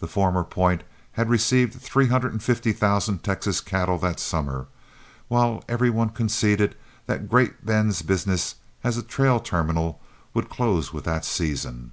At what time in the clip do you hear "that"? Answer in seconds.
4.00-4.20, 7.06-7.30, 11.04-11.24